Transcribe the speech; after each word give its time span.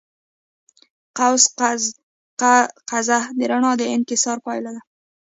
قوس 1.17 1.43
قزح 2.91 3.23
د 3.37 3.39
رڼا 3.51 3.71
د 3.79 3.81
انکسار 3.95 4.37
پایله 4.45 4.69
ده. 4.75 4.81